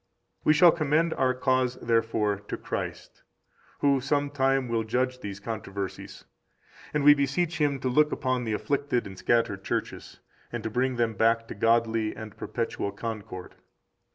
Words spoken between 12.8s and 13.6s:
concord.